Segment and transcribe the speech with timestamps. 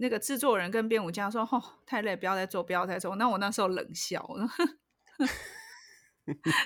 [0.00, 4.26] 那个制作人跟编舞家说：“哦，太累，不要再做，不要再做。”那我那时候冷笑，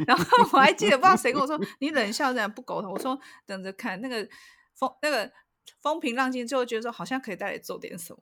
[0.07, 4.29] 然后我还记得不知道谁跟我说：“你冷笑这样不沟通。”我说：“等着看那个
[4.75, 5.31] 风，那个
[5.81, 8.21] 风平浪静之后，觉得说好像可以带来做点什么。”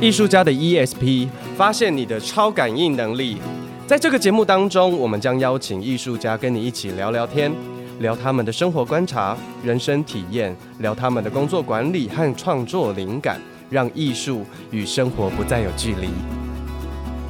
[0.00, 3.40] 艺术家的 ESP，发现你的超感应能力。
[3.86, 7.52] 在这个节目当中，我们将邀请艺术家跟你一起聊聊天，
[8.00, 16.08] 聊他们的生活观察、人生体验，聊他们的工作管理和创作灵感，让艺术与生活不再有距离。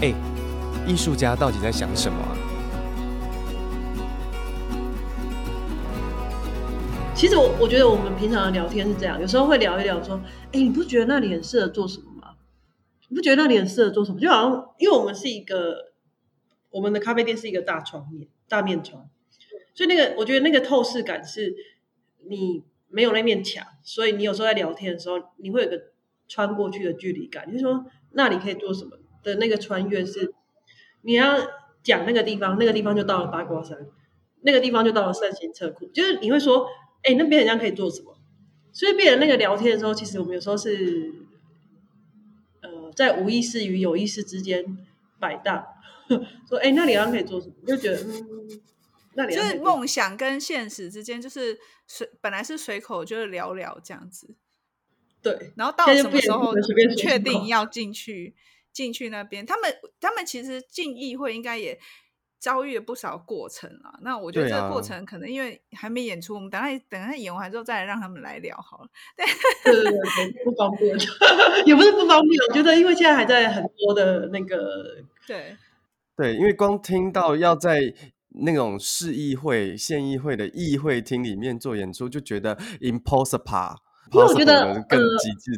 [0.01, 0.15] 哎，
[0.87, 2.19] 艺术家到底在想什么？
[7.17, 10.21] 其实我我觉得我们平常的聊天是这样，有时候会聊一聊说，
[10.53, 12.29] 哎，你不觉得那里很适合做什么吗？
[13.09, 14.21] 你不觉得那里很适合做什么？
[14.21, 15.94] 就好像因为我们是一个。
[16.75, 19.09] 我们的咖啡店是一个大窗面，大面窗，
[19.75, 21.55] 所以那个我觉得那个透视感是，
[22.29, 25.81] 你没有那面墙，所以你有时候在聊天的时候，你会有个
[26.27, 27.47] 穿过去的距离感。
[27.47, 30.35] 就是说那里可以做什么的那个穿越是，
[31.03, 31.39] 你要
[31.85, 33.79] 讲那个地方，那个地方就到了八卦山，
[34.41, 36.67] 那个地方就到了善行车库，就是你会说，
[37.05, 38.17] 哎，那边人家可以做什么？
[38.73, 41.13] 所以变成那个聊天的时候，其实我们有时候是，
[42.63, 44.77] 呃，在无意识与有意识之间
[45.21, 45.67] 摆荡。
[46.49, 47.55] 说哎，那里好像可以做什么？
[47.67, 48.61] 就觉得嗯，
[49.15, 54.35] 那里就是梦想跟现实之间，就是随本来是随口就是聊聊这样子，
[55.23, 55.53] 对。
[55.57, 56.53] 然后到什么时候
[56.97, 58.35] 确定要进去
[58.73, 59.47] 进去那边？
[59.47, 61.79] 他们他们其实进议会应该也
[62.41, 63.99] 遭遇了不少过程啊。
[64.03, 68.89] 那我觉得这个过程可能因为还没演出，我们等下等下演完之后再来让他们来聊好了。
[69.17, 69.25] 对
[69.73, 70.97] 对对对，不方便，
[71.65, 72.39] 也不是不方便。
[72.49, 75.57] 我觉得因为现在还在很多的那个对。
[76.17, 77.93] 对，因为光听到要在
[78.45, 83.77] 那种市议会、县议会的议会厅里面做演出，就觉得 impossible。
[84.13, 84.99] 因为我觉得呃，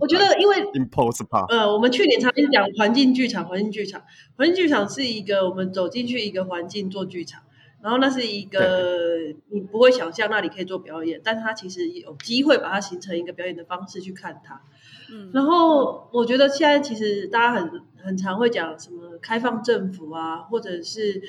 [0.00, 1.46] 我觉得因为 impossible。
[1.48, 4.02] 呃，我们去年常经讲环境剧场，环境剧场，
[4.36, 7.42] 环境剧场是一个我们走进去一个环境做剧场，
[7.82, 14.62] 然后那是一个你不会想象那里可以做表演，但是它其实有机会把它形成一个表演的方式去看它。
[15.10, 21.20] 嗯，然后我觉得现在其实大家很很常会讲什么开放政府啊，或者是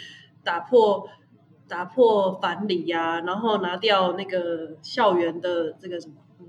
[0.43, 1.07] 打破
[1.67, 6.45] 打破藩篱呀，然后拿掉那个校园的这个什么嗯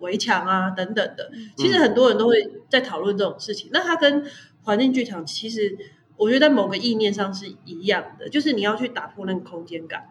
[0.00, 1.30] 围墙啊等等的。
[1.56, 2.34] 其实很多人都会
[2.68, 3.68] 在讨论这种事情。
[3.68, 4.24] 嗯，那它跟
[4.64, 5.78] 环境剧场其实
[6.16, 10.08] 我觉得在某个意念上是一样的，就是你要去打破那个空间感。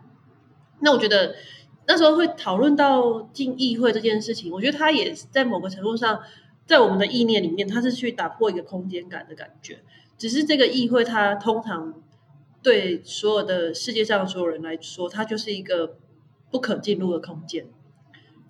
[0.79, 1.35] 那我觉得
[1.85, 6.21] 那时候会讨论到进议会这件事情，我觉得它也在某个程度上。
[6.69, 9.79] 在我们的意念里面，它是去打破一个空间感的感觉。
[10.19, 12.03] 只是这个议会，它通常
[12.61, 15.97] 对所有的世界上的所有人来说，它就是一个
[16.51, 17.65] 不可进入的空间，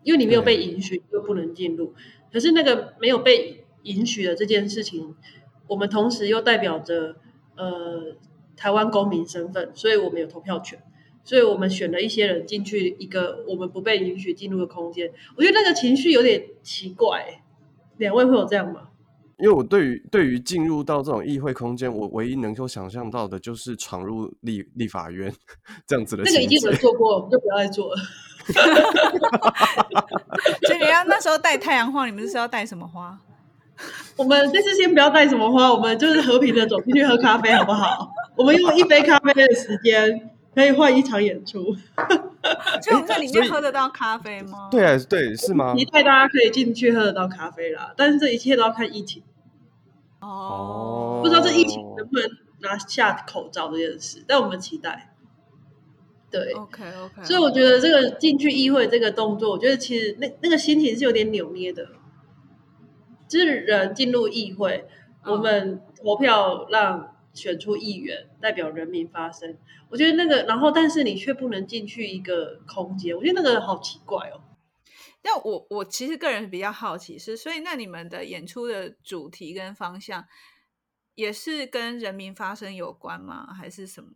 [0.03, 1.93] 因为你没有被允许，就不能进入。
[2.29, 5.15] 可是那个没有被允许的这件事情，
[5.67, 7.15] 我们同时又代表着
[7.55, 8.17] 呃
[8.57, 10.77] 台湾公民身份，所以我们有投票权，
[11.23, 15.09] 所以我们选了一些人进去一个我们不被允许进入的空间。
[15.37, 17.43] 我觉得那个情绪有点奇怪。
[17.99, 18.81] 两位会有这样吗？
[19.37, 25.33] 因为我对于对于进入到这种议会空间，我唯一能够想象到的就是闯入立立法院
[25.87, 26.23] 这样子的。
[26.23, 28.01] 那个已经有人做过了，我 们就不要再做了。
[30.67, 33.17] 所以你要那时候带太阳花，你们是要带什么花？
[34.17, 38.11] 我们这次先不要带什么花，我们就是和平的走进去喝咖啡，好不好？
[38.35, 40.31] 我们用一杯咖啡的时间。
[40.55, 41.75] 可以换一场演出，
[42.81, 44.67] 就我们在里面喝得到咖啡吗？
[44.71, 45.75] 对啊，对，是吗？
[45.75, 49.21] 期待大家可以进去喝得到咖啡啦，但是这一切都要看疫情。
[50.19, 52.29] 哦，不知道这疫情能不能
[52.61, 55.13] 拿下口罩这件事，但我们期待。
[56.31, 57.23] 对，OK OK。
[57.23, 61.87] 所以我觉得这个进去议会这个动作，我觉得其实那那个心情是有点扭捏的。
[63.27, 64.85] 就是人进入议会，
[65.25, 67.15] 我们投票让。
[67.39, 69.57] 选出议员代表人民发声，
[69.89, 74.41] 我觉得那个，然后但是你却不能进去一个空间，我觉得那个好奇怪哦。
[75.21, 80.25] 但我我其实个人比较好奇是，所以那你们的演出的主题跟方向
[81.15, 83.53] 也是跟人民发声有关吗？
[83.53, 84.09] 还是什么？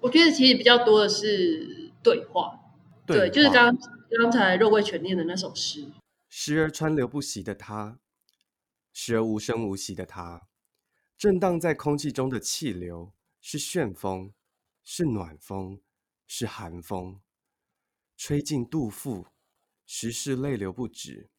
[0.00, 2.58] 我觉得其实比较多的是对话，
[3.06, 3.76] 对，对，就是刚
[4.18, 5.86] 刚才肉桂犬念的那首诗，
[6.28, 7.98] 时而川流不息的他，
[8.92, 10.48] 时而无声无息的他。
[11.22, 14.34] 震荡在空气中的气流是旋风，
[14.82, 15.80] 是暖风，
[16.26, 17.22] 是寒风，
[18.16, 19.28] 吹进肚腹，
[19.86, 21.30] 时是泪流不止，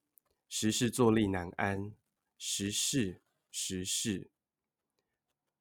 [0.47, 1.93] 时是坐立难安，
[2.37, 3.21] 时是
[3.51, 4.31] 时是，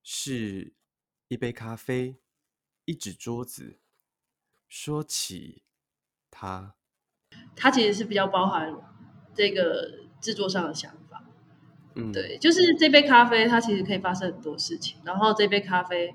[0.05, 0.73] 是
[1.27, 2.21] 一杯咖啡，
[2.85, 3.81] 一纸桌子，
[4.69, 5.65] 说起
[6.31, 6.77] 它，
[7.57, 8.73] 它其实是比较包含
[9.35, 11.02] 这个制作上的想法。
[11.95, 14.99] 嗯，对，就是这杯咖啡，它其实可以发生很多事情。
[15.05, 16.15] 然后这杯咖啡，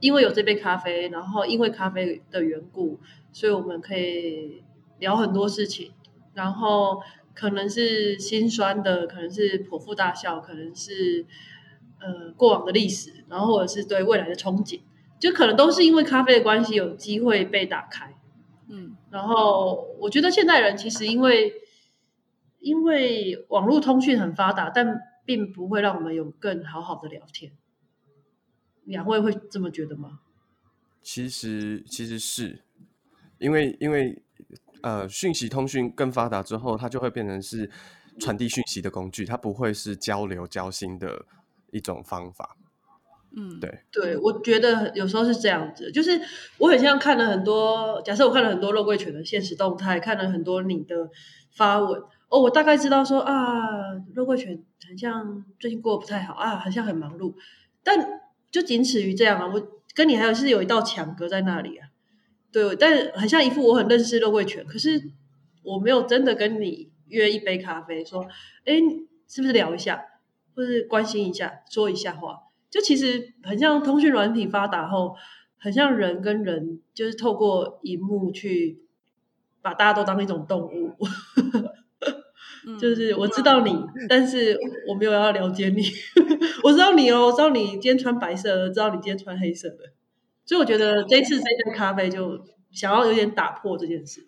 [0.00, 2.98] 因为有这杯咖啡，然后因为咖啡的缘故，
[3.32, 4.62] 所以我们可以
[4.98, 5.92] 聊很多事情。
[6.34, 7.00] 然后
[7.34, 11.26] 可能是心酸的，可能是剖腹大笑，可能是
[12.00, 14.80] 呃过往的历史，然后或者是对未来的憧憬。
[15.18, 18.14] 就可能都是因为咖啡的关系，有机会被打开。
[18.68, 21.52] 嗯，然后我觉得现代人其实因为
[22.60, 27.52] 因为网络通讯很发达，但并不会让我们有更好好的聊天。
[28.84, 30.20] 两位会这么觉得吗？
[31.02, 32.62] 其实其实是
[33.38, 34.22] 因为因为
[34.82, 37.70] 呃讯息通讯更发达之后，它就会变成是
[38.18, 41.24] 传递讯息的工具，它不会是交流交心的
[41.70, 42.56] 一种方法。
[43.36, 46.18] 嗯，对对，我觉得有时候是这样子，就是
[46.56, 51.10] 我很像看了很多，假设我看了很多肉桂犬的现实动态，看了很多你的
[51.52, 57.34] 发文，哦，我大概知道说啊，肉桂犬很像最近过得不太好啊，好像很忙碌，
[57.82, 58.20] 但
[58.50, 61.88] 就仅此于这样啊，我跟你还有是有一道墙隔在那里啊，
[62.52, 65.10] 对，但很像一副我很认识肉桂犬，可是
[65.62, 68.22] 我没有真的跟你约一杯咖啡，说，
[68.64, 68.74] 哎，
[69.26, 70.04] 是不是聊一下，
[70.54, 72.40] 或是关心一下，说一下话。
[72.70, 75.16] 就其实很像通讯软体发达后，
[75.58, 78.82] 很像人跟人，就是透过荧幕去
[79.62, 80.94] 把大家都当一种动物。
[82.76, 83.72] 就是我知道你，
[84.08, 85.84] 但是我没有要了解你。
[86.64, 89.92] 我知道你哦，我知道你今天穿白色的，知道你今天穿黑色的。
[90.44, 94.26] 所以我觉得这次这杯咖啡就想要有点打破这件事。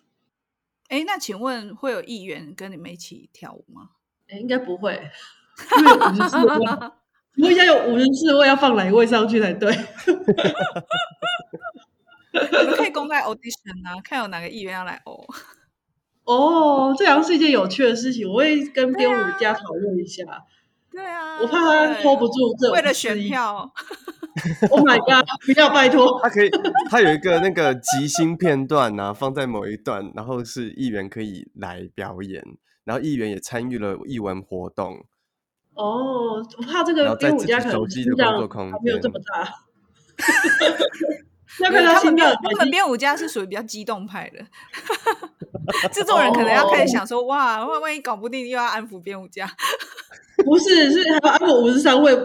[0.87, 3.89] 哎，那请问会有议员跟你们一起跳舞吗？
[4.29, 4.93] 哎，应该不会，
[5.79, 6.65] 因为五十四位
[7.41, 9.73] 我现在有五十四位，要放哪一位上去才对？
[12.33, 15.25] 你们可以公开 audition 啊，看有哪个议员要来哦。
[16.31, 20.23] 哦，这好像是一件有趣的事情，我会跟编舞家讨论一下。
[20.91, 23.71] 对啊，我怕他 hold 不住这，为了选票。
[24.71, 25.27] Oh my god！
[25.45, 26.49] 不要拜托，他可以，
[26.89, 32.41] 他有一个那个即兴片段啊，放在某一段，然后是议员可以来表演，
[32.85, 35.05] 然后议员也参与了艺文活动。
[35.73, 38.39] 哦，我怕这个编舞家可能心脏
[38.81, 39.53] 没有这么大。
[41.59, 42.33] 要看他心脏。
[42.33, 44.39] 他们编舞家是属于比较激动派的，
[45.91, 49.49] 制作人可能要开始想说：哇，万万一搞不定，又要安抚编舞家。
[50.45, 52.17] 不是，是还要安抚五十三位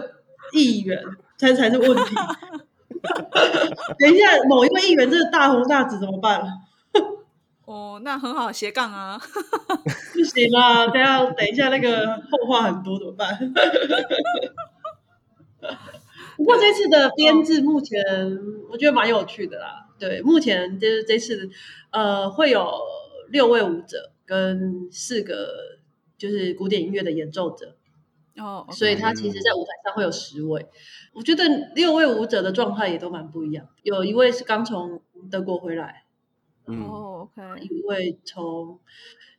[0.53, 0.99] 议员
[1.37, 2.15] 才才是问题。
[3.99, 6.41] 等一下，某一位议员真的大红大紫怎么办？
[7.65, 9.21] 哦，那很好，斜杠啊，
[10.13, 13.37] 不行啊，等下等一下那个后话很多怎么办？
[16.37, 17.99] 不过这次的编制目前
[18.69, 19.87] 我觉得蛮有趣的啦。
[19.99, 21.49] 对，目前就是这次
[21.91, 22.71] 呃会有
[23.29, 25.79] 六位舞者跟四个
[26.17, 27.75] 就是古典音乐的演奏者
[28.37, 28.77] 哦，oh, okay.
[28.77, 30.67] 所以他其实在舞台上会有十位。
[31.13, 31.43] 我觉得
[31.75, 36.03] 六位舞者的状态也都蛮不一样，有一位是刚从德国回来。
[36.65, 38.79] 哦、oh,，OK，一位从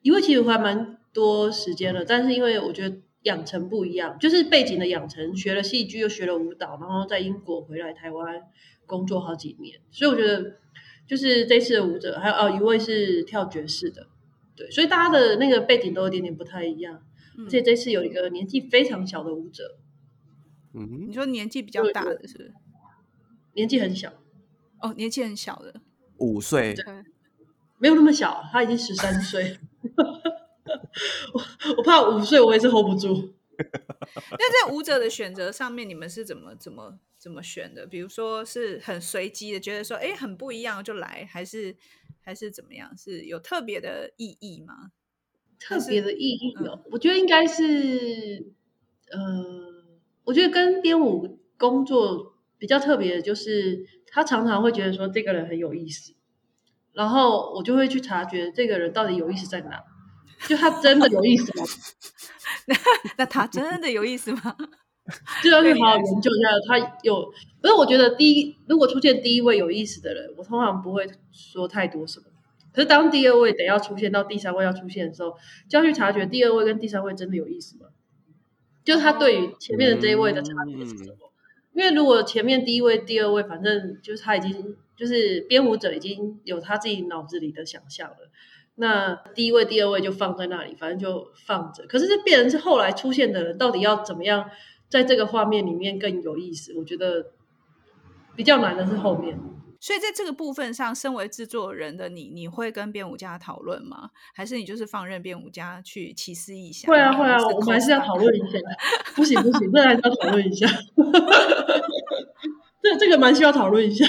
[0.02, 8.42] 一位其实还蛮多时间了，但是因为我觉得养成不一样，就是背景的养成，学了戏剧又学了舞蹈，然后在英国回来台湾
[8.86, 10.56] 工作好几年，所以我觉得
[11.06, 14.06] 就是这次的舞者还有哦一位是跳爵士的，
[14.56, 17.02] 对，所以大家的那个背景都有点点不太一样，
[17.36, 19.78] 嗯、而且这次有一个年纪非常小的舞者，
[20.74, 22.54] 嗯，你说年纪比较大的是不是？
[23.54, 24.12] 年纪很小，
[24.80, 25.80] 哦，年纪很小的
[26.18, 26.74] 五岁。
[27.80, 29.56] 没有那么小，他已经十三岁。
[31.34, 33.34] 我 我怕五岁我也是 hold 不住。
[33.58, 37.86] 那在舞者的选择上面，你们是怎么怎么怎么选的？
[37.86, 41.76] 比如说是很随机的，觉得说哎很不一样就来，还是
[42.20, 42.96] 还是怎么样？
[42.96, 44.92] 是有特别的意义吗？
[45.58, 48.52] 特别的意义哦，嗯、我觉得应该是，
[49.10, 49.84] 呃，
[50.22, 56.14] 我觉得跟编舞工作比较特别的就是，他常常会觉得说这个人很有意思。
[56.92, 59.82] 然后我就会去察觉这个人到底有意思在哪，
[60.46, 61.64] 就他真的有意思吗？
[62.66, 62.76] 那
[63.18, 64.56] 那他真的有意思吗？
[65.42, 67.32] 就要去好好研究一下他有。
[67.60, 72.26] 不是我觉得第一，如果出现第一位有意思的人，我通常不会说太多什么。
[72.72, 75.34] 可是当第二位得要出现到第三位要出现的时候，
[75.68, 77.86] 就要去察觉第二位跟第三位真的有意思吗？
[78.84, 81.14] 就是他对于前面的这一位的差别是什么？
[81.14, 84.76] 嗯、因为如果前面第一位、第二位，反正就是他已经。
[84.98, 88.16] 就是编舞者已经有他自己脑子里的想象了，
[88.80, 91.84] 那第一位、第二位就放在那里，反正就放着。
[91.86, 94.48] 可是这变成是后来出现的人，到底要怎么样
[94.88, 96.72] 在这个画面里面更有意思？
[96.78, 97.32] 我觉得
[98.36, 99.38] 比较难的是后面。
[99.80, 104.10] 所以在这个部分上，身为制作人的你，你会跟编舞家讨论吗？
[104.34, 106.90] 还是你就是放任编舞家去奇思异想？
[106.90, 108.58] 会啊会啊，我们还是要讨论一下。
[109.14, 110.66] 不行不行，这还是要讨论一下。
[112.80, 114.04] 这这个蛮需要讨论一下。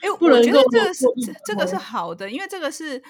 [0.00, 1.04] 哎，我觉得这个是
[1.44, 3.02] 这个是好的，因为这个是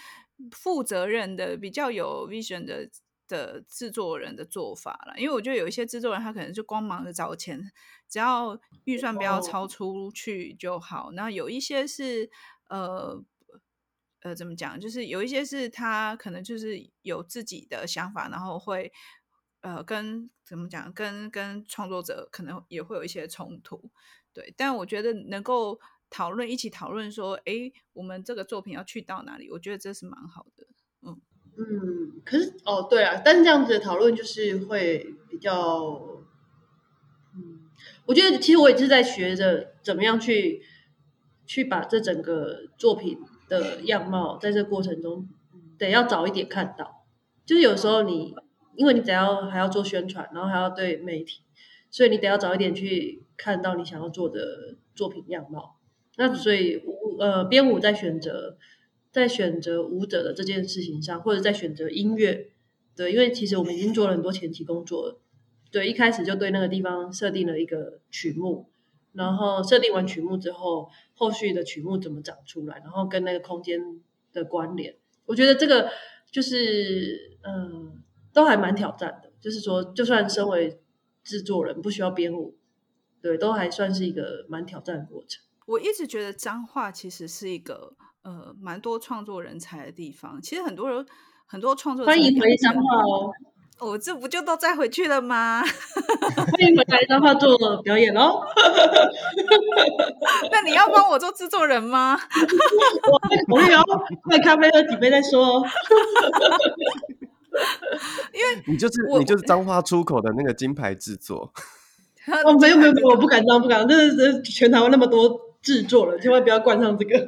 [0.52, 2.88] 负责任的、比较有 vision 的
[3.26, 5.18] 的制作人的做法了。
[5.18, 7.70] 因为我觉得有一些制作人，他可能就光忙着找钱，
[8.08, 11.10] 只要预算不要超出去就好。
[11.12, 12.30] 然后有一些是
[12.68, 13.22] 呃
[14.22, 18.92] 呃怎么讲，就是有一些是他可能就是有自己的想法，然后会
[19.60, 23.90] 呃跟怎么讲，跟跟创作者可能也会有一些冲突。
[24.32, 29.50] 对，但我觉得能够讨论，一起讨论说，哎，我们这个作品要去到哪里？
[29.50, 30.66] 我觉得这是蛮好的。
[31.02, 31.20] 嗯
[31.56, 36.22] 嗯，可是哦，对啊，但是这样子的讨论就是会比较，
[37.34, 37.68] 嗯，
[38.06, 40.62] 我觉得其实我也是在学着怎么样去
[41.46, 45.28] 去把这整个作品的样貌，在这过程中
[45.78, 47.06] 得要早一点看到。
[47.44, 48.34] 就是有时候你，
[48.76, 51.42] 因为你得要还要做宣传，然后还要对媒体，
[51.90, 53.24] 所以你得要早一点去。
[53.40, 55.77] 看到你想要做的作品样貌，
[56.18, 58.58] 那所以舞呃编舞在选择
[59.10, 62.50] 在选择舞者的这件事情上，或者在选择音乐，
[62.96, 65.20] 对，因为其实我们已经做了很多前期工作了，
[65.70, 68.68] 对，一开始就对那个地方设定了一个曲目，
[69.12, 73.80] 然后设定完曲目之后，后续的曲目怎么长出来，然后跟那个空间
[74.32, 74.96] 的关联，
[75.26, 75.88] 我觉得这个
[76.30, 77.92] 就是嗯、呃，
[78.32, 80.80] 都还蛮挑战的，就是说，就算身为
[81.22, 82.56] 制作人，不需要编舞。
[83.20, 85.42] 对，都还算是一个蛮挑战的过程。
[85.68, 90.40] 我一直觉得彰化其实是一个呃蛮多创作人才的地方。
[90.40, 91.04] 其实很多人
[91.44, 93.30] 很多创作欢迎回彰化哦。
[93.80, 95.62] 我、哦、这不就都再回去了吗？
[96.34, 98.40] 欢迎回来彰化做表演哦。
[100.50, 102.18] 那你要帮我做制作人吗？
[103.52, 103.84] 我会考虑哦，
[104.24, 105.62] 买咖啡喝几杯再说。
[108.32, 111.52] 因为你就是你就是彰化出口的那个金牌制作。
[112.46, 117.26] 哦，没有没有没有，我不敢当，不敢这，这是全台湾那么多制作了，千万不要冠上这个，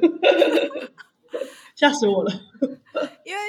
[1.75, 2.31] 吓死我了。
[3.25, 3.41] 因为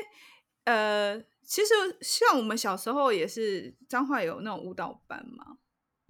[0.64, 5.58] 呃，其实像我们小时候也是彰化有那种舞蹈班嘛，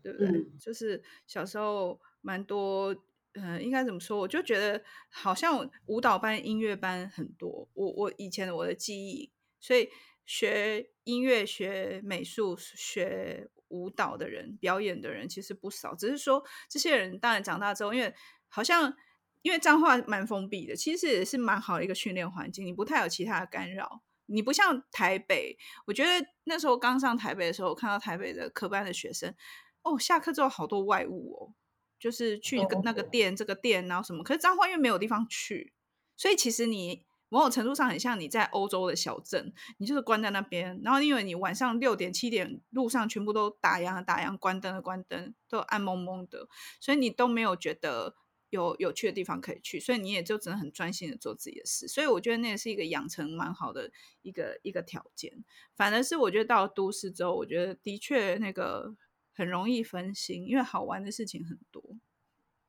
[0.02, 0.28] 对不对？
[0.28, 2.94] 嗯、就是小时候蛮多，
[3.34, 4.18] 嗯、呃，应该怎么说？
[4.18, 7.68] 我就觉得好像舞蹈班、音乐班很多。
[7.74, 9.88] 我我以前的我的记忆，所以
[10.26, 13.48] 学音乐、学美术、学。
[13.72, 18.14] 舞蹈的人、表演的人其实不少，只是说这些人当然长大之后，因为
[18.52, 18.94] 好像
[19.40, 24.02] 因为彰化蛮封闭的，其实也是蛮好的一个训练环境，你不太有其他的干扰。
[24.26, 25.56] 你不像台北，
[25.86, 29.34] 我觉得那时候刚上台北的时候，我看到台北的科班的学生，
[29.82, 31.54] 哦，下课之后好多外物哦，
[31.98, 34.22] 就是去那个店、这个店，然后什么。
[34.22, 35.72] 可是彰化因为没有地方去，
[36.16, 37.04] 所以其实你。
[37.32, 46.46] 某种程度上很像你在欧洲的小镇，你就是关在那边，然后因为你晚上六点七点路上全部都打烊打烊，关灯的关灯，都暗蒙蒙的，
[46.78, 48.16] 所以你都没有觉得
[48.52, 51.88] 有有趣的地方可以去，所以你也就只能很专心的做自己的事。
[51.88, 53.90] 所以我觉得那也是一个养成蛮好的
[54.22, 55.44] 一个一个条件。
[55.74, 58.94] 反而是我觉得到了都市之后，我觉得的确那个
[59.34, 61.82] 很容易分心，因为好玩的事情很多。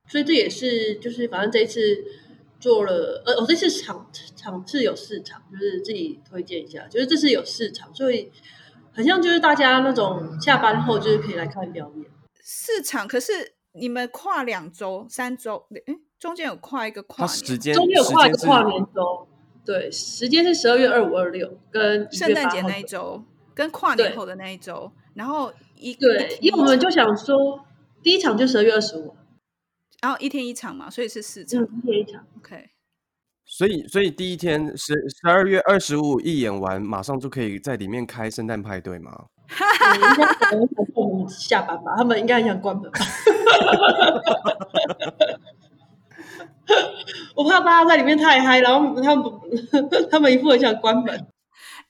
[0.09, 2.03] 所以这也是就是反正这一次。
[2.59, 8.31] 做了，呃，我这次场场次有市场，就是自己推荐一下，就是这次有市场，所以
[8.93, 12.05] 很像就是大家那种下班后就是可以来看表演。
[12.41, 19.27] 市场，可是你们跨两周、三周，哎，中间有跨一个跨年，时间中间有跨一个跨年周，
[19.65, 27.65] 对，时间是十二月二五、二六，跟圣诞节那一周，跟跨年后的那一周，然后一对，因为我们就想说，
[28.01, 29.15] 第一场就十二月二十五。
[30.01, 31.63] 然后一天一场嘛，所以是四场。
[31.63, 32.69] 一天一场，OK。
[33.45, 39.27] 所以，所以第一天十十二月二十五一演完，马上就可以在里面开圣诞派对吗？
[39.49, 42.99] 应该可能想我们下班吧，他们应该很想关门吧。
[47.35, 49.25] 我怕大家在里面太嗨，然后他们
[50.09, 51.27] 他们一副很想关门。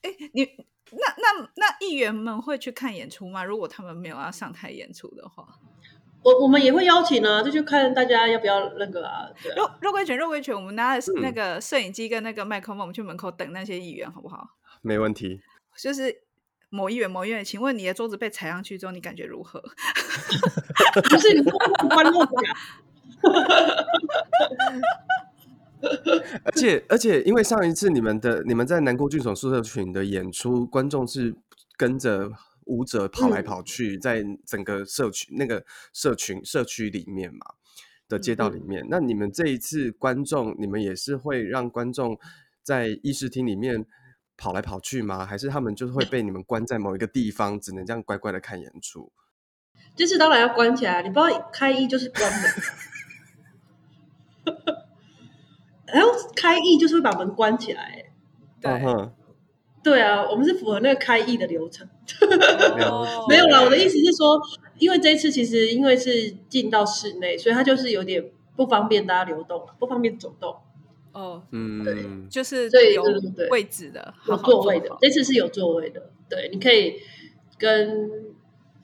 [0.02, 0.44] 哎，你
[0.92, 3.44] 那那那议员们会去看演出吗？
[3.44, 5.48] 如果他们没有要上台演出的话？
[6.24, 9.28] 我我们也会邀请啊，这就看大家要不要那个啊。
[9.58, 14.48] 肉肉桂卷，肉桂卷，我们拿那个摄影机跟那个麦克风，我们去门口等那些议员，好不好？
[14.82, 15.42] 没问题。
[15.78, 16.16] 就是
[16.74, 19.62] 某议员，某议员，请问你的桌子被踩上去之后，你感觉如何？
[21.10, 21.44] 不是你
[21.88, 22.32] 关录的。
[26.44, 31.36] 而且而且，因为上一次你们的你们在南国剧场宿舍群的演出，观众是
[31.77, 32.32] 跟着。
[32.65, 37.39] 舞者跑来跑去，在整个社区、嗯、那个社群社区里面嘛，
[38.08, 38.82] 的街道里面。
[38.86, 42.18] 嗯、那你们这一次观众，你们也是会让观众
[42.62, 43.86] 在议事厅里面
[44.38, 45.25] 跑来跑去吗？
[45.25, 49.12] 还是他们就是会被你们关在某一个地方，只能这样乖乖的看演出？
[49.96, 52.32] 这次当然要关起来，你不知道开一就是关
[54.46, 54.56] 门，
[55.94, 58.06] 然后开议就是会把门关起来。
[58.62, 58.72] 对。
[58.72, 59.12] Uh-huh.
[59.84, 61.86] 对啊，我们是符合那个开议的流程。
[63.28, 64.40] 没有啦，我的意思是说，
[64.78, 70.56] 因为这一次其实因为是进到室内，所以它就是有点不方便大家流动，不方便走动。
[71.13, 73.03] 哦，嗯，对，就是有
[73.50, 74.89] 位置的，有座位的。
[75.00, 76.96] 这次是有座位的，对，你可以
[77.58, 78.34] 跟。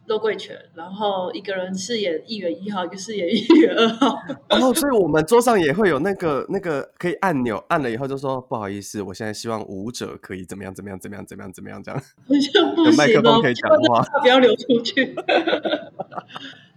[0.09, 4.17] 周贵全，然后一个人饰演议员一号，一个饰演议员二号。
[4.49, 12.01] 然后，所以我们桌上也会有那个那个可以按钮，按了以后就说不好意思，我现在希望舞者可以怎么样怎么样怎么样怎么样怎么样这样。
[12.25, 15.13] 好像不行哦，有麦克风可以讲话， 不要流出去。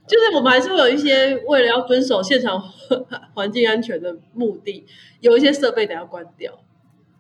[0.06, 2.60] 就是我们还是会有一些为了要遵守现场
[3.34, 4.86] 环境安全的目的，
[5.20, 6.52] 有一些设备得要关掉。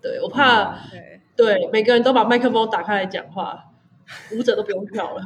[0.00, 3.66] 对，我怕，对，对每个人都把麦克风打开来讲话，
[4.32, 5.22] 舞者都不用跳了。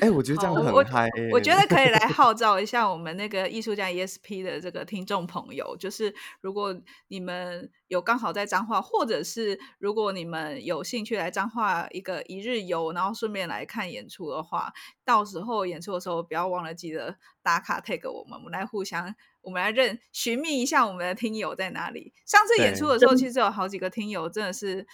[0.00, 1.30] 哎、欸，我觉得这样很嗨、欸。
[1.32, 6.76] 我觉得可以来 号召一下我们那个艺术家 ESP 的这个听众朋友，就是如果
[7.08, 14.72] 你们有刚好在彰化，或者是如果你们有兴趣来彰化一个一日游，然后顺便来看演出的话，
[15.04, 22.12] 到时候演出的时候不要忘了记得打卡 tag 我们，我们来互相，我们来认寻觅一下我们的听友在哪里。
[22.26, 24.86] 上次演出的时候，其实有好几个听友真的是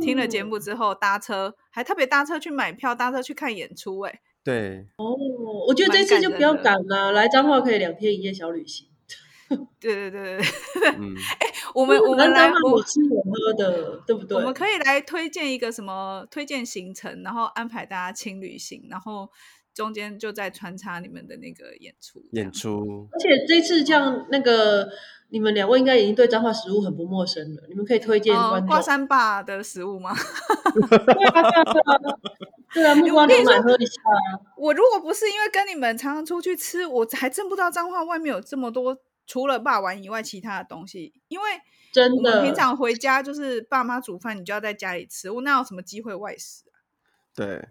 [0.00, 4.20] 听了节目之后搭车，还特别搭车去买票，搭车去看演出、欸，哎。
[4.44, 5.16] 对哦，
[5.66, 8.86] 我觉得这次就不要赶了，来彰化可以两天一夜小旅行。
[9.80, 10.38] 对对对对
[11.40, 14.36] 哎，我们我们来我吃我喝的，对不对？
[14.36, 19.28] 我们可以来推荐一个什么推荐行程，然后安排大家轻旅行，然后
[19.74, 23.08] 中间就在穿插你们的那个演出演出。
[23.12, 24.88] 而且这次像那个
[25.28, 30.14] 你们两位应该已经对彰化食物很不陌生了，你们可以推荐观众华山爸的食物吗？
[30.74, 30.82] 对
[31.28, 32.18] 啊对啊。
[32.72, 34.40] 对啊，木瓜牛奶喝一下啊。
[34.56, 41.20] 我如果不是因为跟你们常常出去吃，我还真不知道彰化外面有这么多除了霸王以外其他的东西。
[41.28, 41.46] 因为
[41.92, 46.76] 真的，平常回家就是爸妈煮饭，你就要在家里吃，我哪有什么机会外食啊？
[47.34, 47.68] 对，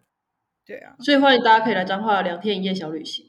[0.66, 3.26] 对啊，所以欢迎大家可以来彰化两天一夜小旅行，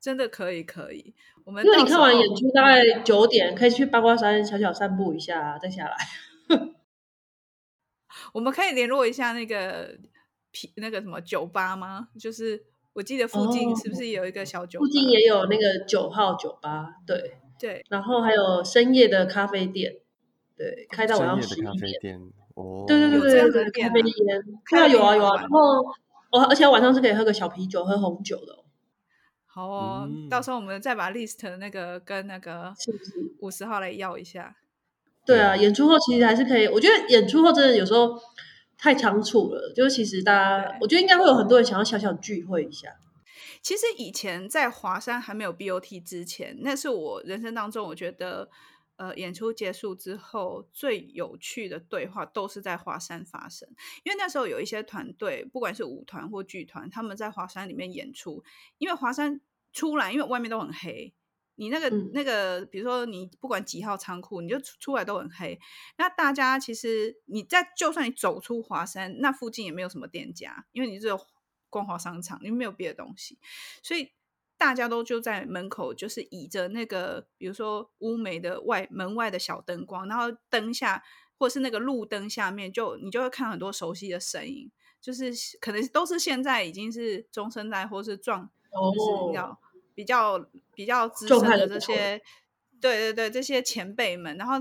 [0.00, 1.14] 真的可以可以。
[1.44, 5.96] 我们因为你看完演出大概九点，可以去八卦山小小散步一下，再下来。
[8.34, 9.98] 我们可以联络一下那个。
[10.76, 12.10] 那个什么酒吧吗？
[12.20, 12.62] 就是
[12.94, 14.84] 我记得附近是不是有一个小酒吧？
[14.84, 17.84] 附近也有那个九号酒吧，对对。
[17.88, 19.94] 然后还有深夜的咖啡店，
[20.56, 22.20] 对，开到晚上十一点。
[22.54, 24.14] 哦，对对对对对，咖啡店，
[24.64, 25.36] 看到有啊有啊。
[25.40, 25.58] 然后
[26.30, 28.58] 哦，而且晚上是可以喝个小啤酒、喝红酒的。
[29.46, 32.74] 好哦，到时候我们再把 list 那个跟那个
[33.40, 34.54] 五十号来要一下？
[35.24, 36.66] 对啊，演出后其实还是可以。
[36.66, 38.18] 我觉得演出后真的有时候。
[38.82, 42.88] 太仓促了，就是其实大家，我觉得应该会有很多人想要小小聚会一下。
[43.62, 48.50] 其实以前在华山还没有 BOT 之前，那是我人生当中我觉得，
[48.96, 53.68] 呃，演出结束之后最有趣的对话都是在华山发生，
[54.02, 58.42] 因为那时候有一些团队，不管是舞团或剧团，他们在华山里面演出，
[58.78, 59.40] 因为华山
[59.72, 61.14] 出来，因为外面都很黑。
[61.54, 65.60] 你那个、嗯、那个，比如说你不管几号仓库，你就出出来都很黑。
[65.98, 71.20] 那大家其实你在就算你走出华山，那附近也没有什么店家，因为你只有
[71.68, 73.38] 光华商场，你没有别的东西，
[73.82, 74.12] 所以
[74.56, 81.04] 大家都就在门口，就是倚着那个比如说乌梅的外门外的小灯光，然后灯下
[81.36, 88.50] 或是那个路灯下面，就你就会看很多熟悉的身影，就是可能都是现在已经是中生代或是壮，
[88.94, 89.60] 就是你知道。
[89.94, 92.20] 比较比较资深的这些，
[92.80, 94.54] 对对对，这些前辈们，然后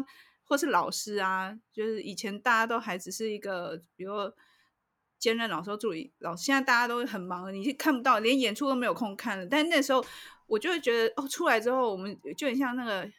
[0.43, 4.33] 或是老师啊，就是以前大家都还只是一个，比如说
[5.17, 9.45] 兼任老师助理老师，现在大家都很忙，你是看不到，连演出都没有空看了。
[9.45, 10.03] 但那时候
[10.47, 13.09] 我就会觉得，哦，出来之后，我们就很像那个，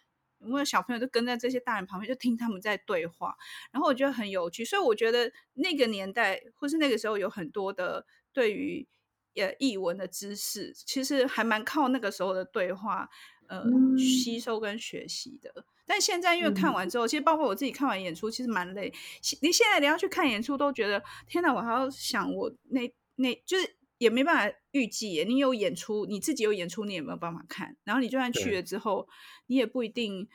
[0.40, 3.34] 我们小朋友就跟在这些大人旁边，就听他们在对话，
[3.70, 4.64] 然后我觉得很有趣。
[4.64, 8.86] 所以我觉得那个年代或是那个时候有很多的对于。
[9.34, 13.08] 也译文的知识其实还蛮靠那个时候的对话，
[13.48, 15.64] 呃，嗯、吸收跟学习的。
[15.84, 18.92] 但现在因为看完之后，嗯、其实包括我自己看完演出，其实蛮累。
[19.40, 22.80] 你现在你要去看演出，都觉得天哪，我还要想我那
[23.16, 25.24] 那，就是也没办法预计。
[25.24, 27.76] 你有演出，你自己有演出，你也没有办法看。
[27.84, 29.08] 然后你就算去了之后，
[29.48, 30.26] 你也不一定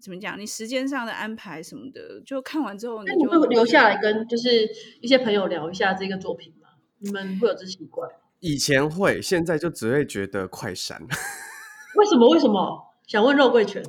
[0.00, 4.68] 怎么讲，你时间上的安排什么的，就看完之后你就，那你会留下来跟就是
[5.00, 6.68] 一些朋友聊一下这个作品吗？
[6.98, 8.08] 你们会有这习惯？
[8.40, 11.00] 以前会，现在就只会觉得快闪。
[11.96, 12.28] 为什么？
[12.30, 12.94] 为什么？
[13.06, 13.82] 想问肉桂犬。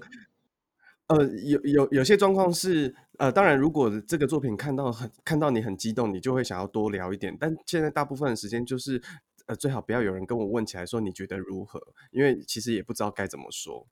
[1.07, 7.35] 呃，有有有些状况是，呃，当然，如果这个作品看到很看到你很激动，你就会想要多聊一点。
[7.39, 9.01] 但现在大部分的时间就是，
[9.45, 11.81] 呃，最好不要有人跟我问起来说你觉得如何，
[12.11, 13.87] 因为其实也不知道该怎么说。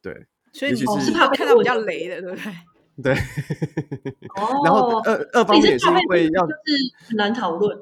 [0.00, 2.52] 对，所以你是怕看到比较雷的，对不对？
[3.04, 3.12] 对。
[4.34, 4.60] 哦。
[4.64, 7.78] 然后二二方面也是因为要就是很难讨论。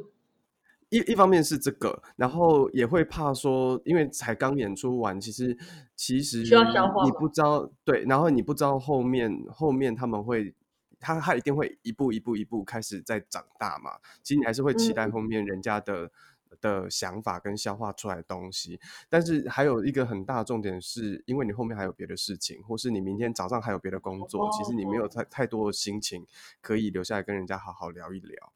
[0.90, 5.56] 一一方面是这个，然后也会怕说，因为才刚演出完，其实
[5.94, 10.54] 其实你不知道对，然后你不知道后面后面他们会，
[10.98, 13.92] 他他一定会一步一步一步开始在长大嘛。
[14.22, 16.06] 其实你还是会期待后面人家的、
[16.50, 18.80] 嗯、的想法跟消化出来的东西。
[19.10, 26.26] 但是还有一个很大的重点是，因为你后面还有别的事情，或是你明天早上还有别的工作，哦、其实你没有太太多的心情
[26.62, 28.52] 可以留下来跟人家好好聊一聊。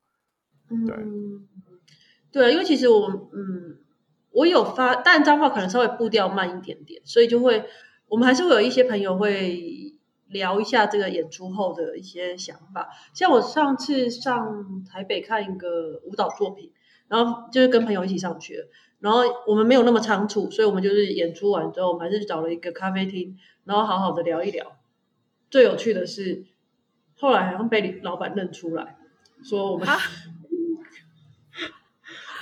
[0.87, 0.97] 对，
[2.33, 3.77] 对因为其实我嗯，
[4.31, 7.64] 我有发，但彰化可能稍微步调慢一点点，所以就会
[8.09, 9.92] 我们还是会有一些朋友会
[10.29, 12.88] 聊一下这个演出后的一些想法。
[13.12, 16.73] 像我上次上台北看一个舞蹈作品，
[17.09, 18.64] 然后就是跟朋友一起上去，
[19.01, 24.79] 然后我们没有那么仓促，所以我们就是演出完之后，我们还是找了一个咖啡厅，然后好好的聊一聊。
[25.51, 26.47] 最有趣的是，
[27.18, 28.97] 后来好像被老板认出来，
[29.45, 29.87] 说我们。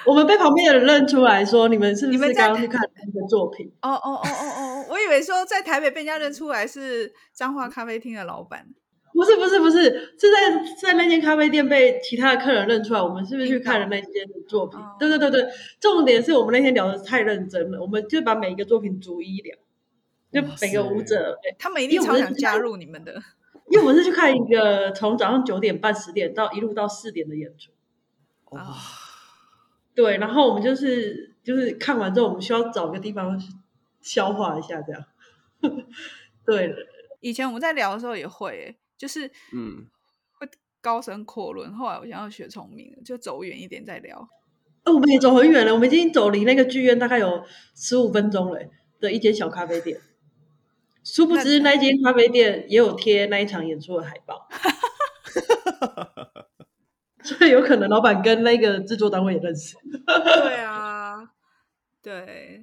[0.07, 4.87] 我们被旁边的人认出来说：“你们是不是刚刚去看那个作品？”哦哦哦哦哦！
[4.89, 8.67] 我以为说在台北被人家认出来是彰化咖啡厅的老板。
[9.13, 9.83] 不是不是不是，
[10.17, 13.03] 是在在那间咖啡店被其他的客人认出来。
[13.03, 14.79] 我们是不是去看了那间作品？
[15.01, 19.57] 对对对对，重点是我们那天聊的太认真了，我们就把每一个作品逐一聊，
[20.33, 23.13] 就每个舞者，他们一定超想加入你们的，
[23.69, 27.73] 因为我们是去看一个从早上九点半十点到一路到四点的演出。
[28.53, 28.75] 哇、哦。
[30.01, 33.39] 对，然后我们就是就是看完之后，我们需要找个地方
[34.01, 35.05] 消化一下，这样。
[36.47, 36.75] 对，
[37.21, 39.87] 以前我们在聊的时候也会，就是嗯，
[40.39, 40.49] 会
[40.81, 41.71] 高声阔论。
[41.75, 44.27] 后来我想要学聪明了，就走远一点再聊。
[44.85, 47.45] 哦，我们也走很远了，我们已经走离那个剧院大概有
[47.77, 48.59] 十五分钟了，
[49.01, 50.01] 的一间小咖啡店。
[51.05, 54.49] 殊不知那间咖啡店也有贴那一场演出的海报。
[57.41, 59.75] 所以有可能老板跟那个制作单位也认识。
[60.07, 61.17] 对啊，
[62.03, 62.63] 对。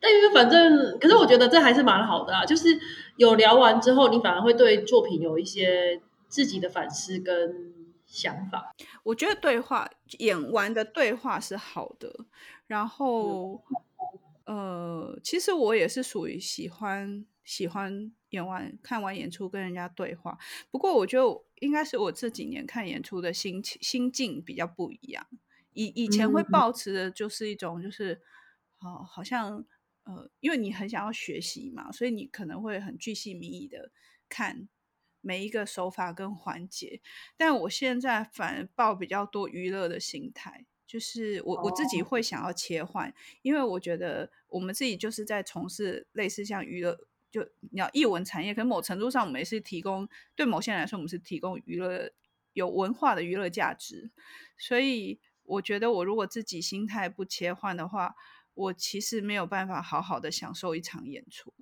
[0.00, 2.42] 但因为反正，可是我觉得这还是蛮好的啊。
[2.42, 2.68] 就是
[3.18, 7.74] 有聊完之后，你反而会对作品有一些自己的反思跟
[8.06, 8.74] 想法。
[9.02, 9.86] 我觉得对话
[10.20, 12.10] 演完的对话是好的。
[12.68, 13.62] 然后，
[14.46, 20.38] 嗯、呃，其实我也是属于喜欢喜欢演完看完演出跟人家对话。
[20.70, 21.42] 不过，我觉得。
[21.60, 25.26] 应该是我这几年看演出的心情心境比较不一样。
[25.72, 28.20] 以以前会抱持的就是一种，就是
[28.78, 29.64] 好，好像
[30.02, 33.92] 呃，因为你很想要学习嘛，所以你可能会很巨细靡遗的
[34.28, 34.68] 看
[35.20, 37.00] 每一个手法跟环节。
[37.36, 47.06] 但我现在反而抱比较多娱乐的心态，就是我我自己会想要切换，因为我觉得我们自己就是在从事类似像娱乐。
[47.30, 52.10] 就你要艺文产业，可能某程度上我们也是提供，对某些人来说，我们是提供娱乐
[52.52, 54.10] 有文化的娱乐价值。
[54.58, 58.14] 所以我觉得，我如果自己心态不切换的话，
[58.54, 61.54] 我其实没有办法好好的享受一场演出。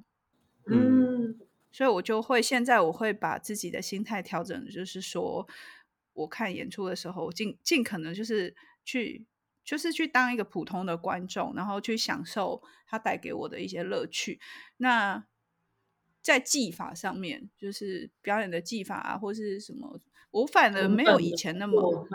[0.70, 1.38] 嗯，
[1.70, 5.46] 所以我就会现在我会把自己的心态调整，就是说，
[6.14, 9.26] 我看演出的时候，尽尽可能就是去，
[9.62, 14.40] 就是去当一个普通的观众，然后去享受它带给我的一些乐趣。
[14.78, 15.24] 那
[16.20, 19.98] 在技法上面，就是表演的技法啊，或是什么，
[20.30, 22.06] 我反而没有以前那么，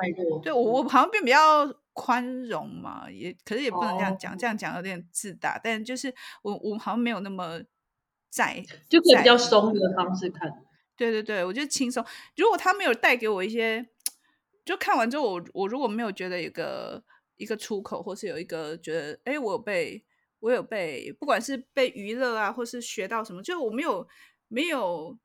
[0.44, 6.14] 对我我好像变比较宽容嘛，也可是也不能这样讲，哦、这样讲有点自大，但就是
[6.44, 7.62] 我我好像没有那么
[8.30, 10.52] 在，就可以比较松的方式看。
[10.96, 12.06] 对对对，我就轻松。
[12.36, 13.88] 如果他没有带给我一些，
[14.64, 17.04] 就看完之后，我我如果没有觉得一个
[17.38, 20.06] 一个出口，或是有一个觉得，哎，我有被。
[20.44, 24.06] 我有被，不管是被娱乐啊，或是学到什么，就我没有
[24.50, 25.18] 没有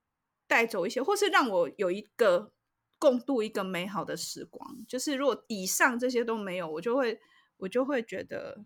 [0.47, 2.53] 带走一些，或是让我有一个
[3.01, 4.77] 共度一个美好的时光。
[4.87, 7.19] 就是如果以上这些都没有，我就会
[7.57, 8.59] 我就会觉得，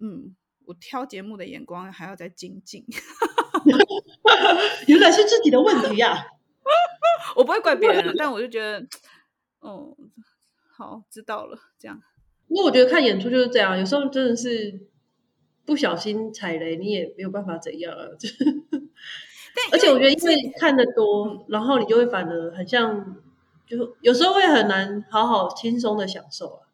[0.00, 0.34] 嗯，
[0.64, 2.84] 我挑节目的眼光还要再精进。
[4.88, 6.26] 原来是自己的问题呀、啊！
[7.36, 8.84] 我不会怪别人， 但我就觉得，
[9.60, 9.96] 哦，
[10.76, 12.02] 好，知道了，这样。
[12.48, 14.88] 因为我觉得看演出就是这样，有时候真的是。
[15.64, 18.06] 不小心踩雷，你也没有办法怎样啊。
[19.70, 23.22] 而且我觉得，因为看的多，然后你就会反而很像，
[23.66, 26.68] 就有时候会很难好好轻松的享受啊。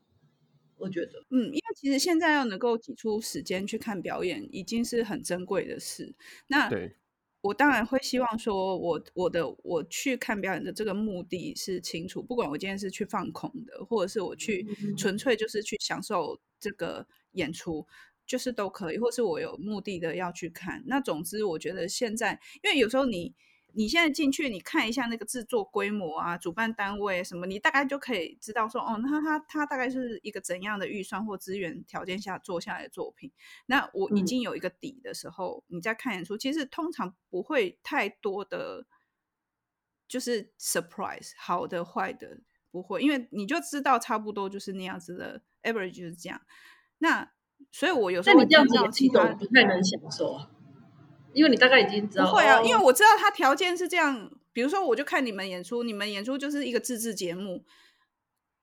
[0.76, 6.14] 我觉得，嗯，因为其实现在要能够挤出时间去看表演，已经是很珍贵的事。
[6.46, 6.94] 那对，
[7.40, 14.64] 我当然会希望说我，我我的我去看表演的这个目的是清楚，不管我今天是去放空的，或者是我去
[14.96, 17.84] 纯粹就是去享受这个演出，
[18.28, 20.84] 就是都可以，或是我有目的的要去看。
[20.86, 23.34] 那总之，我觉得现在，因为有时候你。
[23.74, 33.30] 你现在进去，你看一下那个制作规模啊，主办单位什么，你大概就可以知道说，哦，那他他大概是一个怎样的预算或资源条件下做下来的作品。
[33.66, 38.86] 那我已经有一个底的时候，嗯、你再看演出，其实通常不会太多的，
[40.08, 42.40] 就是 surprise，好的坏的
[42.72, 46.40] 不会，因为你就知道差不多就是那样子的 average 就是这样。
[46.98, 47.30] 那
[47.70, 50.50] 所以，我有时候你这样子其实不太能享受啊。
[51.34, 54.30] 因为你大概已经知道，不会啊，因为我知道他条件是这样。
[54.52, 57.64] 比如说，我就看你们演出，你们演出就是一个自制节目，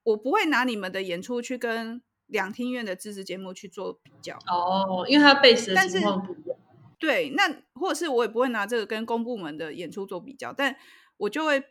[0.02, 4.36] 我不会拿你们的演出去跟两厅院的自制节目去做比较。
[4.46, 6.58] 哦，因为他 base 的情况不一样。
[6.98, 10.76] 对，那或者是我也不会拿这个跟公部门的演出做比较，但
[11.18, 11.62] 我就会。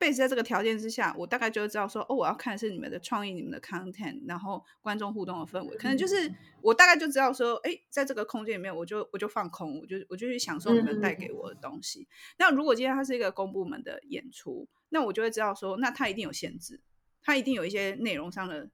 [0.00, 6.32] Base 在这个条件之下，我大概就会知道说，哦，我要看的是你们的创意、你们的 content，然后观众互动的氛围，可能就是
[6.62, 11.58] 我大概就知道说，哎，在这个空间里面，我就我就放空，我就我就去享受你们带给我的。
[11.60, 12.06] 东西。
[12.38, 16.80] 那如果今天它是一个公部门的演出，那我就会知道说，那它一定有限制，
[17.20, 18.70] 它一定有一些内容上的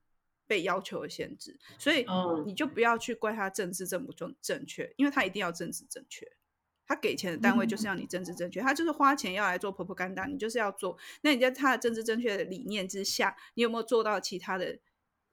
[0.47, 2.05] 被要求的限制，所以
[2.45, 6.31] 你就不要去怪它政治正不正正确，因为它一定要政治正确。
[6.87, 10.97] 他给钱的单位就是要你政治正确，他就是花钱要来做 propaganda，你就是要做。
[11.21, 14.77] 那你在他的政治正确的理念之下，你有没有做到其他的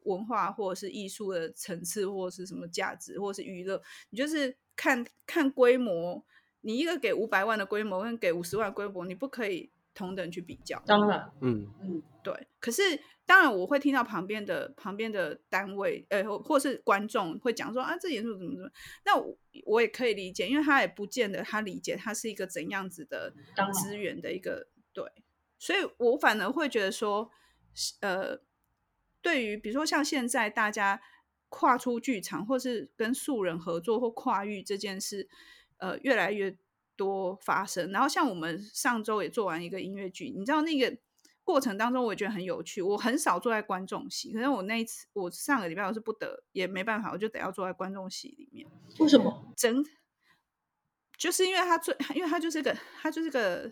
[0.04, 3.82] 文化或者是艺术的层次，或者是什么价值，或者是娱乐？
[4.10, 6.24] 你就是看看规模，
[6.62, 10.82] 你一个给五百万的规模跟给五十万规模，你不可以同等去比较。
[10.86, 12.46] 当然，嗯嗯，对。
[12.60, 12.82] 可是。
[13.24, 18.70] 当然，我会听到旁边的旁边的单位，呃，或是观众会讲说啊，这演出怎么怎么，
[19.06, 23.32] 那我，我也可以理解，因为他也不见得他理解他是一个怎样子的
[23.72, 25.04] 资源的一个对，
[25.56, 27.30] 所以我反而会觉得说，
[28.00, 28.40] 呃，
[29.22, 31.00] 对于比如说像现在大家
[31.48, 35.28] 跨出剧场，或是跟素人合作或跨域这件事，
[35.78, 36.54] 呃，越来越
[36.96, 37.90] 多发生。
[37.90, 40.98] 然后像我们上周也做完一个音乐剧，你知道那个。
[41.44, 42.80] 过程当中，我也觉得很有趣。
[42.80, 48.64] 我很少坐在观众席，可是我那一次，我上个礼拜我是不得，也没办法，我就得要坐在观众席里面。
[49.00, 49.52] 为什么？
[49.56, 49.84] 整
[51.18, 53.68] 就是因为他最，因为他就是个，他就是个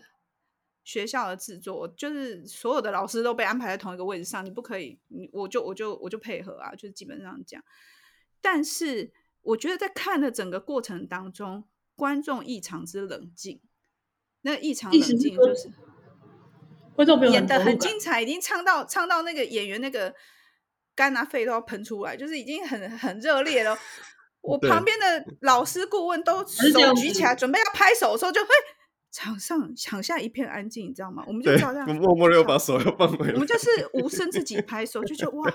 [0.83, 7.63] 学校的制作，就是所有的老师都被安排在同一个位置上，你不可以，你我就我就我就配合啊，就是基本上讲。
[8.41, 11.63] 但是我觉得在看的整个过程当中，
[11.95, 13.61] 观众异常之冷静，
[14.41, 15.71] 那异常冷静就是
[16.95, 17.19] 观众。
[17.29, 20.13] 演的很精彩，已经唱到唱到那个演员那个
[20.95, 23.77] 肝啊肺都要喷出来，就是已经很很热烈了。
[24.41, 28.49] 我旁边的老师顾问都手举起来准备要拍手的时候，就会
[29.11, 31.23] 场上场下一片安静，你知道吗？
[31.27, 33.33] 我们就照这样默默的又把手又放回来。
[33.33, 35.49] 我们就是无声自己 拍手，就觉得哇，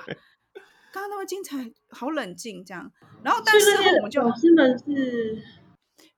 [0.92, 2.90] 刚刚那么精彩，好冷静这样。
[3.24, 5.42] 然后但是我们就老师们是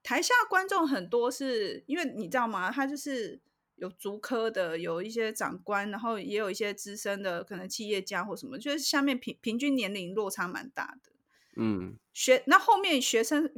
[0.09, 2.71] 台下观众很多是因为你知道吗？
[2.71, 3.41] 他就是。
[3.81, 11.13] 有足科的，有一些长官，然后也有一些资深的，可能企业家或什么，就是下面平平均年龄落差蛮大的。
[11.55, 13.49] 嗯，学那后面学生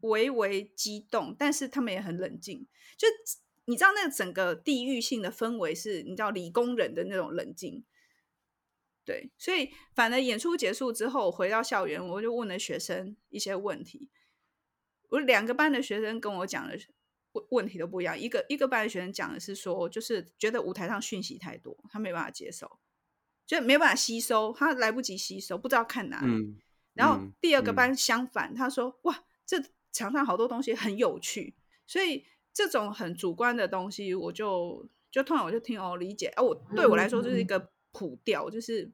[0.00, 2.66] 微微激动，但是他们也很冷静。
[2.96, 3.06] 就
[3.66, 7.84] 你知道那个整个地域性的氛围是，你知道理工人的那种冷静。
[9.04, 14.08] 对，所以反而演出结束之后回到校园，我就问了学生一些问题。
[15.12, 16.76] 我两个班的学生跟我讲的。
[17.34, 22.78] 问问题都不一样，一个一个班的学生讲的是说，就是觉得舞台上讯息太多，他没办法接受，
[23.46, 26.30] 就没办法吸收，他来不及吸收，不知道看哪里。
[26.30, 26.58] 嗯、
[26.92, 29.56] 然后第二个班相反，嗯、他说：“哇，这
[29.92, 31.54] 场上好多东西很有趣。”
[31.88, 36.26] 所以这种很主观的东西，我就就突然我就听哦理解。
[36.36, 38.92] 啊，我对我来说就是一个普调，就是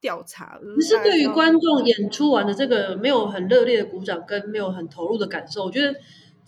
[0.00, 0.58] 调查。
[0.58, 5.94] 可是对于观众演出完的这个没有很热烈的鼓掌，跟没有很投入的感受，我觉得。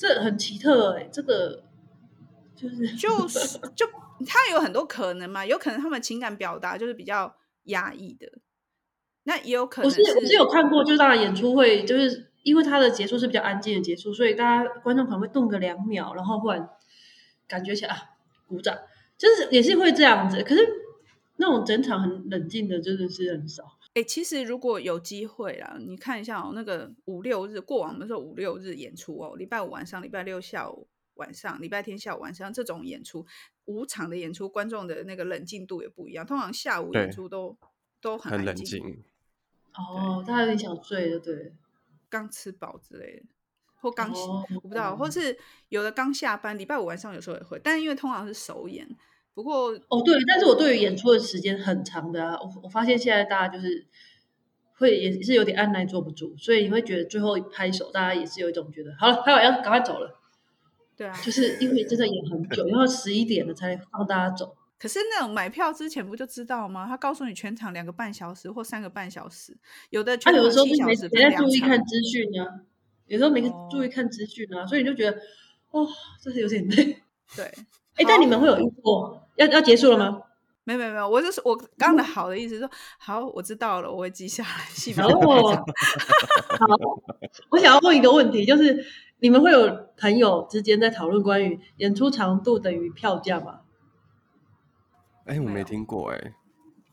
[0.02, 1.62] 这很奇特哎、欸，这个
[2.56, 3.84] 就是就 是就
[4.26, 8.26] 他有很多可能嘛，有可能他们情感表达就是比较压抑的，
[9.24, 10.00] 那也有可能是。
[10.00, 16.66] 我是我是有看过，就是当然演出会就是因为他的结束是比较安静的结束，所以大家观众可能会动个两秒，然后忽然
[17.46, 17.98] 感觉起来啊
[18.46, 18.74] 鼓掌，
[19.18, 20.42] 就是也是会这样子。
[20.42, 20.66] 可是
[21.40, 23.64] 那种整场很冷静的，真的是很少。
[23.94, 33.26] 哎、欸，其实如果有机会啦，你看一下哦，那个五六日过往的时候，五六日演出哦，礼拜五晚上、礼拜六下午晚上、礼拜天下午晚上这种演出，
[33.64, 36.26] 五场的演出，观众的那个冷静度也不一样。
[36.26, 37.57] 通常下午演出都
[38.03, 39.03] 都很，很冷静。
[39.72, 41.55] 哦，大家有点想睡的，对，
[42.11, 43.22] 刚吃饱之类的。
[43.74, 45.38] 或刚、哦、我不知道，或是
[45.70, 48.87] 有的刚下班，礼拜五晚上有时候也会，但因为通常是首演。
[49.34, 53.86] 不过哦，对，但是我对于演出的时间很长的啊，我我发现现在大家就是
[54.74, 60.20] 会也是有点按耐坐不住，所以你会觉得最后一拍手，大家也是有一种觉得好了，还有要赶快走了。
[60.96, 64.56] 对啊，就是因为真的演很久， 然后十一点了才放大家走。
[64.78, 66.86] 可是那种买票之前不就知道吗？
[66.86, 69.56] 他告诉你全场两个半小时或三个半小时，
[69.90, 70.60] 有的全场七小时。
[70.60, 72.46] 他、啊、有的时候没没在注意看资讯呢，
[73.06, 75.18] 有时候没注意看资讯呢，所以你就觉得
[75.70, 75.86] 哦，
[76.22, 77.02] 这是有点累。
[77.36, 77.52] 对，
[77.96, 80.22] 哎，但你们会有遇过要要结束了吗？
[80.64, 84.48] 没有没有没有，我就是我刚刚的好的意思说，好，我知道了，我会记下来。
[84.68, 86.66] 细哦，好，
[87.50, 88.85] 我想要问一个问题，就是
[89.20, 93.61] 你们会有朋友之间在讨论关于演出长度等于票价吗？
[95.24, 96.35] 哎，我没听过哎，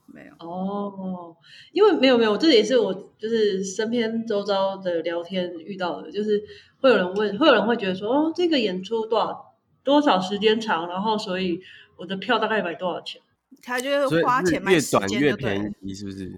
[0.08, 1.36] 没有哦，
[1.72, 6.42] 因为没有没有，这也是我就是身边周遭的聊天遇到的，就是
[6.80, 9.47] 会有人问，会有人会觉得说，哦，这个演出多少
[9.88, 11.62] 多少时间长，然后所以
[11.96, 13.22] 我的票大概买多少钱？
[13.64, 16.38] 他就是花钱买时间越短越便宜，是不是？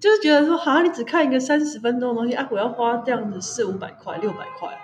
[0.00, 4.80] 就是觉得说，好像你只看一个三十分钟的东西啊，我要花这样子四五百块、六百块。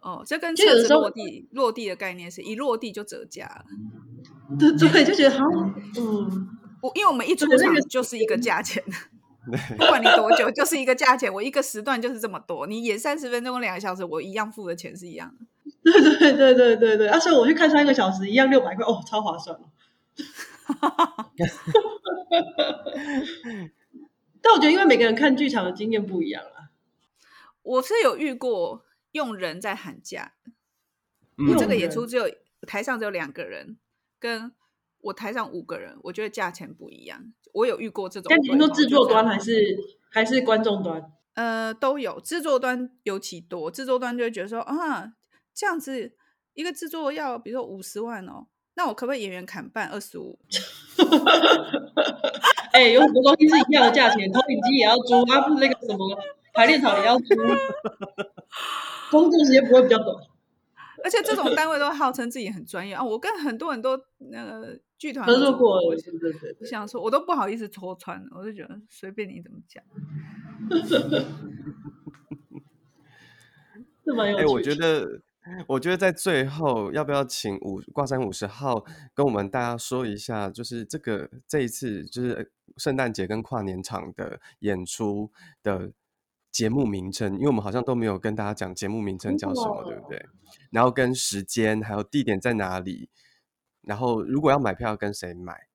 [0.00, 3.64] 哦，这跟车子落地落地的概念是一落地就折价了。
[4.58, 5.44] 对对，就觉得好，
[5.98, 6.48] 嗯，
[6.80, 8.82] 我因为我们一出场就是一个价钱，
[9.76, 15.46] 不管你多久就是一个价钱，我一个时段就是这么多，你演三十分钟两个小时，我一样付的钱是一样的。
[15.84, 19.70] 对对对对对对，啊，所以我去看三个小时一样六百块，哦，超划算了。
[24.42, 26.72] 但我觉得，因为每个人看剧场的经验不一样啊。
[27.62, 30.32] 我是有遇过用人在喊价，
[31.36, 32.24] 因为这个演出只有
[32.66, 33.76] 台上只有两个人。
[34.20, 34.52] 跟
[35.02, 37.34] 我台上五个人，我觉得价钱不一样。
[37.52, 39.76] 我有遇过这种，但你说制作端还是
[40.08, 41.12] 还是观众端？
[41.34, 42.18] 呃，都有。
[42.20, 45.12] 制作端尤其多，制作端就会觉得说啊，
[45.54, 46.12] 这样子
[46.54, 50.38] 一个制作要比如说五十万哦，那我可不可以演员砍半二十五？
[52.72, 56.18] 哎、欸，有很多东西是一样的价钱，投影机也要租，啊，不是那个什么
[56.52, 57.24] 排练场也要租，
[59.10, 60.16] 工作时间不会比较短。
[61.04, 63.04] 而且这种单位都号称自己很专业啊！
[63.04, 65.94] 我跟很多很多那个剧团合作过，我
[66.64, 69.84] 想说，我都不好意思戳穿，我就觉得随便你怎么讲。
[74.18, 75.20] 哎、欸，我觉得，
[75.68, 85.30] 我觉得在最后要不要请五挂山五十号跟我们大家说一下，就是这个这一次就是圣诞节跟跨年场的演出
[85.62, 85.92] 的
[86.50, 90.26] 节目名称，因为我们好像都没有跟大家讲节目名称叫什么，哦、对不对？
[90.70, 93.10] 然后跟时间，还有地点在哪里？
[93.82, 95.66] 然后如果要买票，要跟谁买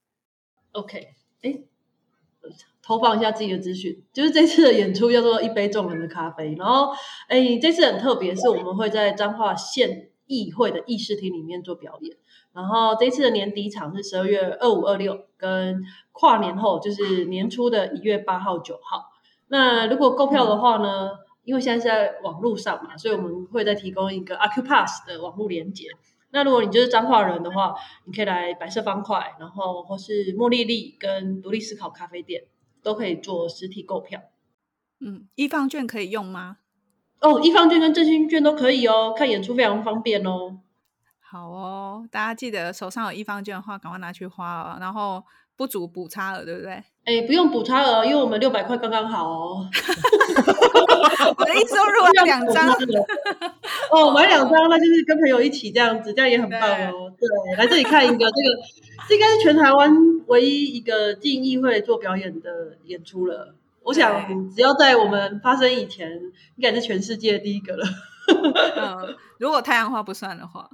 [0.71, 1.59] ？OK，哎，
[2.89, 6.55] 投放一下自己的资讯，就是这次的演出叫做《一杯众人的咖啡》。
[6.57, 6.91] 然后，
[7.27, 12.17] 哎，这次很特别，是我们会在彰化县议会的议事厅里面做表演。
[12.51, 19.03] 然后，这次的年底场是十二月二五、二六，跟跨年后就是年初的一月八号、九号。
[19.49, 21.11] 那如果购票的话呢？
[21.45, 25.87] 因为现在是在网络上嘛，所以我们会再提供一个 Accupass 的网络连接。
[26.31, 27.73] 那如果你就是彰化人的话，
[28.05, 32.43] 你可以来白色方块，然后或是茉莉莉跟独立思考咖啡店
[32.83, 34.21] 都可以做实体购票。
[34.99, 36.57] 嗯，艺 FUN 券可以用吗？
[37.21, 40.59] 哦，艺 FUN 券跟振兴券都可以哦，看演出非常方便哦。
[41.19, 44.77] 好哦，大家记得手上有艺 FUN 券的话，赶快拿去花哦。
[44.79, 45.23] 然后
[45.59, 46.71] 不足补差额，对不对？
[47.03, 49.67] 哎，不用补差额，因为我们六百块刚刚好哦。
[51.37, 52.69] 我的意思说，如果要两张，
[53.91, 57.11] 哦，买两张，那就是跟朋友一起这样子，这样也很棒哦。
[57.19, 58.31] 对，对，来这里看一个，这个
[59.09, 59.93] 这应该是全台湾
[60.27, 63.53] 唯一一个进议会做表演的演出了。
[63.83, 66.09] 我想，只要在我们发生以前，
[66.55, 67.85] 应该是全世界第一个了。
[68.29, 70.69] 嗯，如果太阳花不算的话，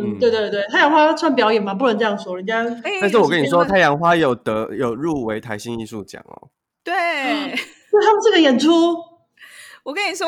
[0.00, 1.74] 嗯，对对对，太阳花算表演吗？
[1.74, 2.64] 不能这样说，人家。
[3.00, 6.48] 但是我跟你说，太阳花有得有入围台新艺术奖哦。
[6.82, 6.92] 对，
[7.92, 8.96] 那他们这个演出。
[9.84, 10.26] 我跟你说，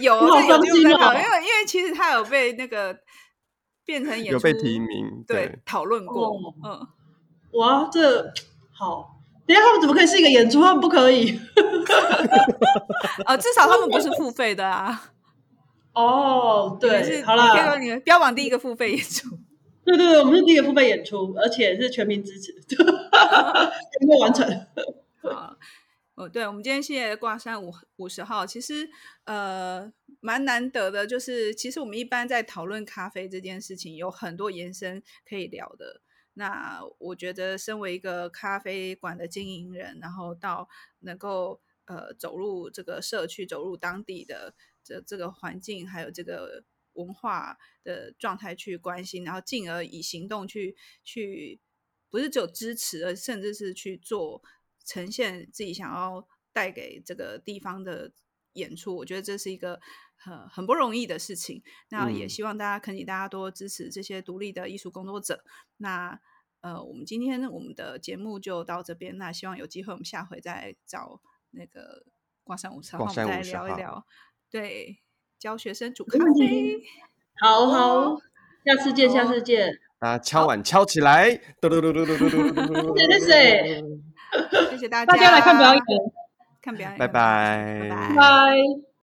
[0.00, 2.96] 有 有有因为因为其实他有被那个
[3.84, 6.86] 变成演出，有被提名，对，讨论过，哦、嗯，
[7.52, 8.32] 哇，这
[8.72, 10.60] 好，等下他们怎么可以是一个演出？
[10.60, 11.38] 他们不可以，
[13.24, 15.10] 啊， 至少他们不是付费的啊。
[15.98, 19.28] 哦，对，是好了，你们标榜第一个付费演出，
[19.84, 24.46] 对对对，我们是第一个付费演出，而且是全民支持， 全部完成。
[25.22, 25.56] 好。
[26.14, 28.90] 哦，对，我们今天谢谢挂山五五十号，其实
[29.22, 29.88] 呃
[30.18, 36.00] 蛮难得的，就是其实我们一般在讨论咖啡这件事情，有很多延伸可以聊的。
[36.34, 40.68] 那我觉得，身为一个咖啡馆的经营人，然后到
[41.02, 44.54] 能够呃走入这个社区，走入当地的
[44.88, 46.64] 这这个环境还有这个
[46.94, 50.74] 文化的状态去关心，然后进而以行动去
[51.04, 51.60] 去，
[52.08, 54.42] 不是只有支持，而甚至是去做
[54.84, 58.10] 呈现自己想要带给这个地方的
[58.54, 58.96] 演出。
[58.96, 59.78] 我觉得这是一个
[60.16, 61.62] 很很不容易的事情。
[61.90, 65.44] 那也希望大家，恳请大家多支持这些独立的艺术工作者。
[65.76, 66.18] 那
[66.60, 69.16] 呃，我们今天我们的节目就到这边。
[69.16, 71.20] 那希望有机会，我们下回再找
[71.50, 72.04] 那个
[72.42, 74.04] 挂山五十号，我们再聊一聊。
[74.50, 74.98] 对，
[75.38, 76.82] 教学生煮咖啡。
[77.40, 78.16] 好好，
[78.64, 79.70] 下次见，下次见。
[80.00, 81.34] 啊，敲碗敲起来！
[81.60, 82.96] 嘟嘟嘟嘟嘟嘟嘟嘟嘟。
[82.98, 83.84] 谢谢谢谢，
[84.70, 85.82] 谢谢大家，大家来看表演，
[86.62, 88.87] 看表演，拜拜，拜拜。